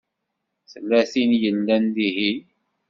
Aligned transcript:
Tella 0.71 0.99
tin 1.11 1.31
i 1.35 1.37
yellan 1.43 1.83
dihin. 1.95 2.39